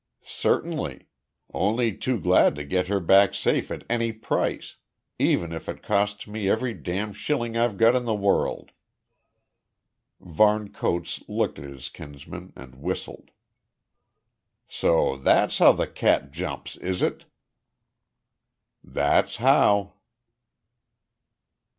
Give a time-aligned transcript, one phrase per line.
[0.25, 1.09] "Certainly.
[1.53, 4.77] Only too glad to get her back safe at any price,
[5.19, 8.71] even if it costs me every damn shilling I've got in the world."
[10.19, 13.29] Varne Coates looked at his kinsman and whistled.
[14.67, 17.25] "So that's how the cat jumps, is it?"
[18.83, 19.93] "That's how."